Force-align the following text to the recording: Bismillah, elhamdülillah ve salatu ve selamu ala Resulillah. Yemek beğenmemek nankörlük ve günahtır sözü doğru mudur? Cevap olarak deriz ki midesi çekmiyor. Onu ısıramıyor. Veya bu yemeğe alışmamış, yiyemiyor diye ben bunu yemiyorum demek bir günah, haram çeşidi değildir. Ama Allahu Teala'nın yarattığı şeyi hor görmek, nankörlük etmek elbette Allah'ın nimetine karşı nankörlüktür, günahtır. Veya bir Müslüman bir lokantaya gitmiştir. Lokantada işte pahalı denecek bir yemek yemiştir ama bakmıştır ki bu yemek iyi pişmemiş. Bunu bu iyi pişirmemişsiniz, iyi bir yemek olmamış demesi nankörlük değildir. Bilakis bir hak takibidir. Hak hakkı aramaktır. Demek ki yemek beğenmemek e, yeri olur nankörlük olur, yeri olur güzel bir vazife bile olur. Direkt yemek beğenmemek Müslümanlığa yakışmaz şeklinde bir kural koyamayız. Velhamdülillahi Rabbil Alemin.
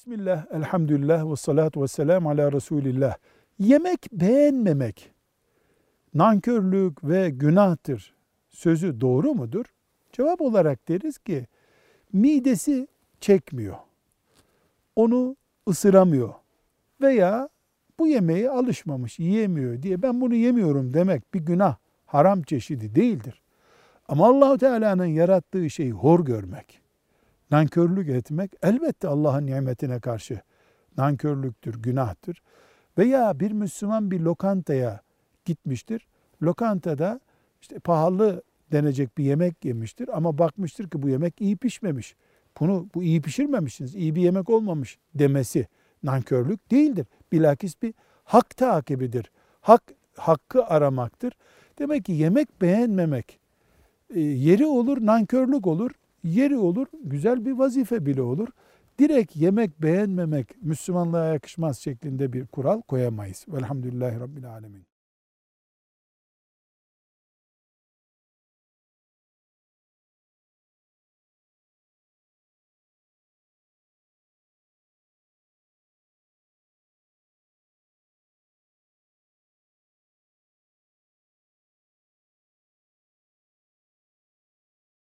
Bismillah, 0.00 0.46
elhamdülillah 0.52 1.30
ve 1.30 1.36
salatu 1.36 1.82
ve 1.82 1.88
selamu 1.88 2.30
ala 2.30 2.52
Resulillah. 2.52 3.14
Yemek 3.58 4.12
beğenmemek 4.12 5.10
nankörlük 6.14 7.04
ve 7.04 7.30
günahtır 7.30 8.14
sözü 8.50 9.00
doğru 9.00 9.34
mudur? 9.34 9.64
Cevap 10.12 10.40
olarak 10.40 10.88
deriz 10.88 11.18
ki 11.18 11.46
midesi 12.12 12.88
çekmiyor. 13.20 13.76
Onu 14.96 15.36
ısıramıyor. 15.68 16.34
Veya 17.00 17.48
bu 17.98 18.06
yemeğe 18.06 18.50
alışmamış, 18.50 19.18
yiyemiyor 19.18 19.82
diye 19.82 20.02
ben 20.02 20.20
bunu 20.20 20.34
yemiyorum 20.34 20.94
demek 20.94 21.34
bir 21.34 21.40
günah, 21.40 21.76
haram 22.06 22.42
çeşidi 22.42 22.94
değildir. 22.94 23.42
Ama 24.08 24.26
Allahu 24.26 24.58
Teala'nın 24.58 25.06
yarattığı 25.06 25.70
şeyi 25.70 25.92
hor 25.92 26.24
görmek, 26.24 26.79
nankörlük 27.50 28.08
etmek 28.08 28.52
elbette 28.62 29.08
Allah'ın 29.08 29.46
nimetine 29.46 30.00
karşı 30.00 30.40
nankörlüktür, 30.96 31.82
günahtır. 31.82 32.42
Veya 32.98 33.40
bir 33.40 33.52
Müslüman 33.52 34.10
bir 34.10 34.20
lokantaya 34.20 35.00
gitmiştir. 35.44 36.06
Lokantada 36.42 37.20
işte 37.62 37.78
pahalı 37.78 38.42
denecek 38.72 39.18
bir 39.18 39.24
yemek 39.24 39.64
yemiştir 39.64 40.16
ama 40.16 40.38
bakmıştır 40.38 40.90
ki 40.90 41.02
bu 41.02 41.08
yemek 41.08 41.40
iyi 41.40 41.56
pişmemiş. 41.56 42.16
Bunu 42.60 42.88
bu 42.94 43.02
iyi 43.02 43.22
pişirmemişsiniz, 43.22 43.94
iyi 43.94 44.14
bir 44.14 44.22
yemek 44.22 44.50
olmamış 44.50 44.98
demesi 45.14 45.66
nankörlük 46.02 46.70
değildir. 46.70 47.06
Bilakis 47.32 47.82
bir 47.82 47.94
hak 48.24 48.56
takibidir. 48.56 49.30
Hak 49.60 49.82
hakkı 50.16 50.64
aramaktır. 50.64 51.32
Demek 51.78 52.04
ki 52.04 52.12
yemek 52.12 52.62
beğenmemek 52.62 53.38
e, 54.14 54.20
yeri 54.20 54.66
olur 54.66 55.06
nankörlük 55.06 55.66
olur, 55.66 55.90
yeri 56.24 56.56
olur 56.56 56.86
güzel 57.04 57.44
bir 57.44 57.52
vazife 57.52 58.06
bile 58.06 58.22
olur. 58.22 58.48
Direkt 58.98 59.36
yemek 59.36 59.82
beğenmemek 59.82 60.62
Müslümanlığa 60.62 61.26
yakışmaz 61.26 61.78
şeklinde 61.78 62.32
bir 62.32 62.46
kural 62.46 62.80
koyamayız. 62.80 63.46
Velhamdülillahi 63.48 64.20
Rabbil 64.20 64.50
Alemin. 64.50 64.86